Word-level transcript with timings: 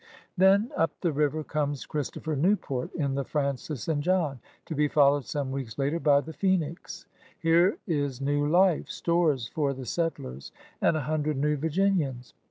•••Then 0.35 0.71
up 0.75 0.99
the 1.01 1.11
river 1.13 1.43
comes 1.43 1.85
Christopher 1.85 2.35
Newport 2.35 2.91
in 2.95 3.13
the 3.13 3.23
Francis 3.23 3.87
and 3.87 4.01
John, 4.01 4.39
to 4.65 4.73
be 4.73 4.87
followed 4.87 5.25
some 5.25 5.51
weeks 5.51 5.77
later 5.77 5.99
by 5.99 6.21
the 6.21 6.33
Phcmix. 6.33 7.05
Here 7.39 7.77
is 7.85 8.19
new 8.19 8.47
life— 8.49 8.89
stores 8.89 9.47
for 9.49 9.75
the 9.75 9.85
settlers 9.85 10.51
and 10.81 10.97
a 10.97 11.01
himdred 11.01 11.35
new 11.35 11.55
Virginians! 11.55 12.33